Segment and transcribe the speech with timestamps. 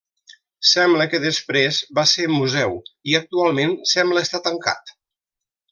[0.69, 2.75] Sembla que després va esser museu
[3.13, 4.97] i actualment sembla estar tancat.